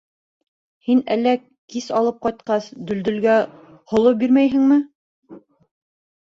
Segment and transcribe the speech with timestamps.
[0.85, 1.33] Һин әллә,
[1.73, 3.37] кис алып ҡайтҡас, Дөлдөлгә
[3.93, 4.79] һоло бирмәйһеңме?